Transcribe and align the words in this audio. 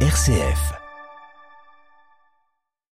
RCF. 0.00 0.85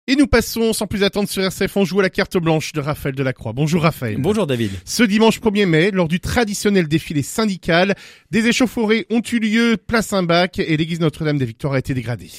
Et 0.10 0.16
nous 0.16 0.26
passons 0.26 0.72
sans 0.72 0.88
plus 0.88 1.04
attendre 1.04 1.28
sur 1.28 1.44
RCF, 1.44 1.76
on 1.76 1.84
joue 1.84 2.00
à 2.00 2.04
la 2.04 2.10
carte 2.10 2.38
blanche 2.38 2.72
de 2.72 2.80
Raphaël 2.80 3.14
Delacroix. 3.14 3.52
Bonjour 3.52 3.82
Raphaël. 3.82 4.16
Bonjour 4.18 4.48
David. 4.48 4.72
Ce 4.86 5.04
dimanche 5.04 5.42
1er 5.42 5.66
mai, 5.66 5.92
lors 5.92 6.08
du 6.08 6.22
traditionnel 6.22 6.88
défilé 6.88 7.22
syndical, 7.22 7.94
des 8.32 8.48
échauffourées 8.48 9.06
ont 9.10 9.22
eu 9.30 9.40
lieu 9.40 9.76
place 9.76 10.08
Saint-Bac 10.08 10.60
et 10.60 10.78
l'église 10.78 11.02
Notre-Dame 11.02 11.38
des 11.38 11.44
Victoires 11.44 11.74
a 11.74 11.80
été 11.80 11.94
dégradée. 11.94 12.32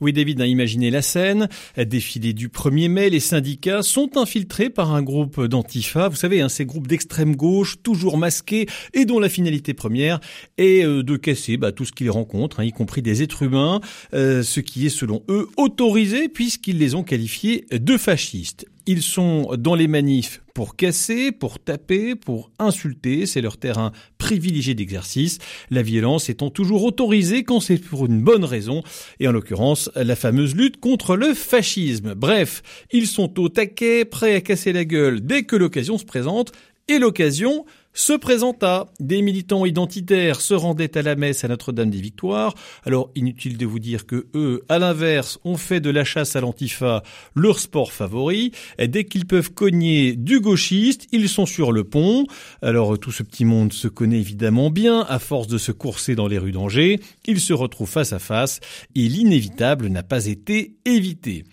Oui, 0.00 0.12
David 0.12 0.40
a 0.40 0.46
imaginé 0.46 0.90
la 0.90 1.02
scène. 1.02 1.48
Défilé 1.76 2.32
du 2.32 2.48
1er 2.48 2.88
mai, 2.88 3.10
les 3.10 3.18
syndicats 3.18 3.82
sont 3.82 4.18
infiltrés 4.18 4.70
par 4.70 4.94
un 4.94 5.02
groupe 5.02 5.42
d'antifa. 5.46 6.08
Vous 6.08 6.16
savez, 6.16 6.42
hein, 6.42 6.48
ces 6.48 6.66
groupes 6.66 6.86
d'extrême 6.86 7.34
gauche, 7.34 7.76
toujours 7.82 8.18
masqués 8.18 8.66
et 8.94 9.04
dont 9.04 9.18
la 9.18 9.28
finalité 9.28 9.74
première 9.74 10.20
est 10.58 10.84
euh, 10.84 11.02
de 11.02 11.16
casser 11.16 11.56
bah, 11.56 11.72
tout 11.72 11.84
ce 11.84 11.92
qu'ils 11.92 12.10
rencontrent, 12.10 12.60
hein, 12.60 12.64
y 12.64 12.72
compris 12.72 13.02
des 13.02 13.22
êtres 13.22 13.42
humains, 13.42 13.80
euh, 14.14 14.42
ce 14.42 14.60
qui 14.60 14.86
est 14.86 14.90
selon 14.90 15.22
eux 15.28 15.48
autorisé 15.56 16.28
puisqu'ils 16.28 16.78
les 16.78 16.94
ont 16.94 17.02
qualifiés 17.16 17.64
de 17.72 17.96
fascistes. 17.96 18.66
Ils 18.84 19.00
sont 19.00 19.56
dans 19.56 19.74
les 19.74 19.88
manifs 19.88 20.42
pour 20.52 20.76
casser, 20.76 21.32
pour 21.32 21.58
taper, 21.58 22.14
pour 22.14 22.50
insulter, 22.58 23.24
c'est 23.24 23.40
leur 23.40 23.56
terrain 23.56 23.90
privilégié 24.18 24.74
d'exercice, 24.74 25.38
la 25.70 25.80
violence 25.80 26.28
étant 26.28 26.50
toujours 26.50 26.84
autorisée 26.84 27.42
quand 27.42 27.60
c'est 27.60 27.78
pour 27.78 28.04
une 28.04 28.20
bonne 28.20 28.44
raison, 28.44 28.82
et 29.18 29.26
en 29.26 29.32
l'occurrence 29.32 29.90
la 29.96 30.14
fameuse 30.14 30.54
lutte 30.54 30.78
contre 30.78 31.16
le 31.16 31.32
fascisme. 31.32 32.14
Bref, 32.14 32.62
ils 32.92 33.06
sont 33.06 33.40
au 33.40 33.48
taquet, 33.48 34.04
prêts 34.04 34.34
à 34.34 34.42
casser 34.42 34.74
la 34.74 34.84
gueule 34.84 35.24
dès 35.24 35.44
que 35.44 35.56
l'occasion 35.56 35.96
se 35.96 36.04
présente, 36.04 36.52
et 36.88 36.98
l'occasion, 36.98 37.64
se 37.96 38.12
présenta. 38.12 38.86
Des 39.00 39.22
militants 39.22 39.64
identitaires 39.64 40.40
se 40.40 40.54
rendaient 40.54 40.96
à 40.96 41.02
la 41.02 41.16
messe 41.16 41.44
à 41.44 41.48
Notre-Dame 41.48 41.90
des 41.90 42.00
Victoires. 42.00 42.54
Alors, 42.84 43.10
inutile 43.16 43.56
de 43.56 43.66
vous 43.66 43.78
dire 43.78 44.06
que 44.06 44.26
eux, 44.34 44.62
à 44.68 44.78
l'inverse, 44.78 45.38
ont 45.44 45.56
fait 45.56 45.80
de 45.80 45.90
la 45.90 46.04
chasse 46.04 46.36
à 46.36 46.40
l'antifa 46.40 47.02
leur 47.34 47.58
sport 47.58 47.92
favori. 47.92 48.52
Et 48.78 48.86
dès 48.86 49.04
qu'ils 49.04 49.26
peuvent 49.26 49.52
cogner 49.52 50.14
du 50.14 50.40
gauchiste, 50.40 51.06
ils 51.10 51.28
sont 51.28 51.46
sur 51.46 51.72
le 51.72 51.84
pont. 51.84 52.26
Alors, 52.62 52.98
tout 52.98 53.12
ce 53.12 53.22
petit 53.22 53.46
monde 53.46 53.72
se 53.72 53.88
connaît 53.88 54.20
évidemment 54.20 54.70
bien. 54.70 55.00
À 55.08 55.18
force 55.18 55.48
de 55.48 55.58
se 55.58 55.72
courser 55.72 56.14
dans 56.14 56.28
les 56.28 56.38
rues 56.38 56.52
d'Angers, 56.52 57.00
ils 57.26 57.40
se 57.40 57.54
retrouvent 57.54 57.88
face 57.88 58.12
à 58.12 58.18
face 58.18 58.60
et 58.94 59.08
l'inévitable 59.08 59.88
n'a 59.88 60.02
pas 60.02 60.26
été 60.26 60.76
évité 60.84 61.44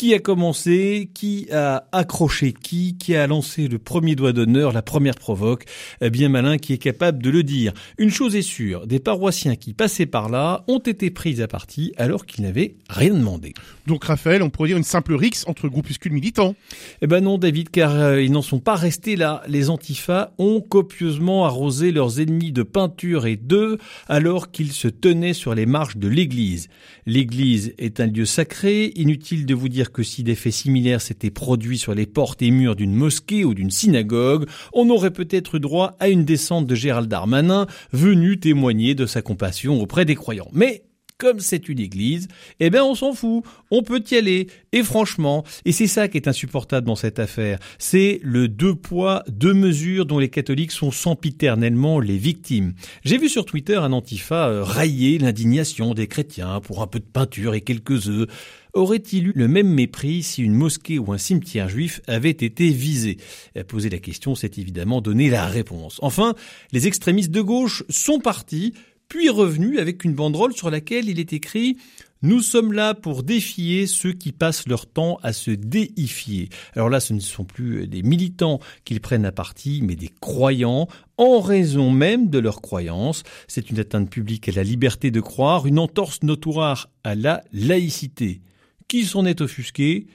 qui 0.00 0.14
a 0.14 0.18
commencé, 0.18 1.10
qui 1.12 1.46
a 1.52 1.84
accroché 1.92 2.54
qui, 2.54 2.96
qui 2.96 3.14
a 3.14 3.26
lancé 3.26 3.68
le 3.68 3.78
premier 3.78 4.14
doigt 4.14 4.32
d'honneur, 4.32 4.72
la 4.72 4.80
première 4.80 5.16
provoque, 5.16 5.66
eh 6.00 6.08
bien 6.08 6.30
malin 6.30 6.56
qui 6.56 6.72
est 6.72 6.78
capable 6.78 7.22
de 7.22 7.28
le 7.28 7.42
dire. 7.42 7.74
Une 7.98 8.08
chose 8.08 8.34
est 8.34 8.40
sûre, 8.40 8.86
des 8.86 8.98
paroissiens 8.98 9.56
qui 9.56 9.74
passaient 9.74 10.06
par 10.06 10.30
là 10.30 10.64
ont 10.68 10.78
été 10.78 11.10
pris 11.10 11.42
à 11.42 11.48
partie 11.48 11.92
alors 11.98 12.24
qu'ils 12.24 12.44
n'avaient 12.44 12.76
rien 12.88 13.12
demandé. 13.12 13.52
Donc 13.86 14.04
Raphaël, 14.04 14.42
on 14.42 14.48
pourrait 14.48 14.68
dire 14.68 14.78
une 14.78 14.84
simple 14.84 15.12
rixe 15.12 15.44
entre 15.46 15.68
groupuscules 15.68 16.12
militants. 16.12 16.54
Eh 17.02 17.06
ben 17.06 17.22
non 17.22 17.36
David, 17.36 17.68
car 17.68 17.94
euh, 17.94 18.22
ils 18.22 18.32
n'en 18.32 18.40
sont 18.40 18.58
pas 18.58 18.76
restés 18.76 19.16
là. 19.16 19.42
Les 19.48 19.68
antifas 19.68 20.32
ont 20.38 20.62
copieusement 20.62 21.44
arrosé 21.44 21.92
leurs 21.92 22.20
ennemis 22.20 22.52
de 22.52 22.62
peinture 22.62 23.26
et 23.26 23.36
d'œufs 23.36 23.78
alors 24.08 24.50
qu'ils 24.50 24.72
se 24.72 24.88
tenaient 24.88 25.34
sur 25.34 25.54
les 25.54 25.66
marches 25.66 25.98
de 25.98 26.08
l'église. 26.08 26.68
L'église 27.04 27.74
est 27.76 28.00
un 28.00 28.06
lieu 28.06 28.24
sacré, 28.24 28.92
inutile 28.94 29.44
de 29.44 29.54
vous 29.54 29.68
dire 29.68 29.89
que 29.92 30.02
si 30.02 30.22
des 30.22 30.34
faits 30.34 30.52
similaires 30.52 31.00
s'étaient 31.00 31.30
produits 31.30 31.78
sur 31.78 31.94
les 31.94 32.06
portes 32.06 32.42
et 32.42 32.50
murs 32.50 32.76
d'une 32.76 32.94
mosquée 32.94 33.44
ou 33.44 33.54
d'une 33.54 33.70
synagogue, 33.70 34.46
on 34.72 34.90
aurait 34.90 35.10
peut-être 35.10 35.56
eu 35.56 35.60
droit 35.60 35.96
à 36.00 36.08
une 36.08 36.24
descente 36.24 36.66
de 36.66 36.74
Gérald 36.74 37.08
Darmanin 37.08 37.66
venu 37.92 38.38
témoigner 38.38 38.94
de 38.94 39.06
sa 39.06 39.22
compassion 39.22 39.80
auprès 39.80 40.04
des 40.04 40.14
croyants. 40.14 40.50
Mais 40.52 40.82
comme 41.20 41.38
c'est 41.38 41.68
une 41.68 41.78
église, 41.78 42.28
eh 42.60 42.70
ben 42.70 42.82
on 42.82 42.94
s'en 42.94 43.12
fout, 43.12 43.44
on 43.70 43.82
peut 43.82 44.02
y 44.10 44.14
aller. 44.16 44.46
Et 44.72 44.82
franchement, 44.82 45.44
et 45.66 45.72
c'est 45.72 45.86
ça 45.86 46.08
qui 46.08 46.16
est 46.16 46.26
insupportable 46.26 46.86
dans 46.86 46.96
cette 46.96 47.18
affaire, 47.18 47.58
c'est 47.78 48.20
le 48.22 48.48
deux 48.48 48.74
poids, 48.74 49.22
deux 49.28 49.52
mesures 49.52 50.06
dont 50.06 50.18
les 50.18 50.30
catholiques 50.30 50.72
sont 50.72 50.90
sempiternellement 50.90 52.00
les 52.00 52.16
victimes. 52.16 52.72
J'ai 53.04 53.18
vu 53.18 53.28
sur 53.28 53.44
Twitter 53.44 53.76
un 53.76 53.92
antifa 53.92 54.48
euh, 54.48 54.64
railler 54.64 55.18
l'indignation 55.18 55.92
des 55.92 56.06
chrétiens 56.06 56.60
pour 56.60 56.80
un 56.80 56.86
peu 56.86 57.00
de 57.00 57.04
peinture 57.04 57.54
et 57.54 57.60
quelques 57.60 58.08
œufs. 58.08 58.26
Aurait-il 58.72 59.26
eu 59.26 59.32
le 59.34 59.48
même 59.48 59.68
mépris 59.68 60.22
si 60.22 60.42
une 60.42 60.54
mosquée 60.54 60.98
ou 60.98 61.12
un 61.12 61.18
cimetière 61.18 61.68
juif 61.68 62.00
avait 62.06 62.30
été 62.30 62.70
visé? 62.70 63.18
Poser 63.66 63.90
la 63.90 63.98
question, 63.98 64.36
c'est 64.36 64.58
évidemment 64.58 65.00
donner 65.00 65.28
la 65.28 65.46
réponse. 65.46 65.98
Enfin, 66.02 66.34
les 66.70 66.86
extrémistes 66.86 67.32
de 67.32 67.40
gauche 67.40 67.82
sont 67.88 68.20
partis 68.20 68.72
puis 69.10 69.28
revenu 69.28 69.78
avec 69.78 70.04
une 70.04 70.14
banderole 70.14 70.54
sur 70.54 70.70
laquelle 70.70 71.10
il 71.10 71.20
est 71.20 71.34
écrit 71.34 71.76
nous 72.22 72.40
sommes 72.40 72.74
là 72.74 72.92
pour 72.92 73.22
défier 73.22 73.86
ceux 73.86 74.12
qui 74.12 74.32
passent 74.32 74.68
leur 74.68 74.84
temps 74.84 75.18
à 75.22 75.32
se 75.32 75.50
déifier. 75.50 76.50
Alors 76.74 76.90
là, 76.90 77.00
ce 77.00 77.14
ne 77.14 77.20
sont 77.20 77.44
plus 77.44 77.86
des 77.86 78.02
militants 78.02 78.60
qu'ils 78.84 79.00
prennent 79.00 79.24
à 79.24 79.32
partie, 79.32 79.80
mais 79.82 79.96
des 79.96 80.10
croyants, 80.20 80.86
en 81.16 81.40
raison 81.40 81.90
même 81.90 82.28
de 82.28 82.38
leurs 82.38 82.60
croyances. 82.60 83.22
C'est 83.48 83.70
une 83.70 83.78
atteinte 83.78 84.10
publique 84.10 84.50
à 84.50 84.52
la 84.52 84.64
liberté 84.64 85.10
de 85.10 85.20
croire, 85.20 85.66
une 85.66 85.78
entorse 85.78 86.22
notoire 86.22 86.90
à 87.04 87.14
la 87.14 87.42
laïcité. 87.54 88.42
Qui 88.86 89.06
s'en 89.06 89.24
est 89.24 89.40
offusqué? 89.40 90.06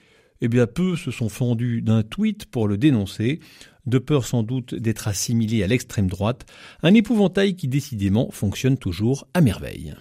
Eh 0.41 0.47
bien, 0.47 0.67
peu 0.67 0.95
se 0.95 1.09
sont 1.09 1.29
fendus 1.29 1.81
d'un 1.81 2.03
tweet 2.03 2.45
pour 2.45 2.67
le 2.67 2.77
dénoncer 2.77 3.39
de 3.87 3.97
peur 3.97 4.25
sans 4.25 4.43
doute 4.43 4.75
d'être 4.75 5.07
assimilé 5.07 5.63
à 5.63 5.67
l'extrême 5.67 6.07
droite, 6.07 6.45
un 6.83 6.93
épouvantail 6.93 7.55
qui 7.55 7.67
décidément 7.67 8.29
fonctionne 8.31 8.77
toujours 8.77 9.27
à 9.33 9.41
merveille. 9.41 9.95